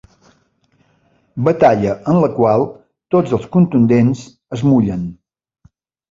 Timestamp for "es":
4.57-4.63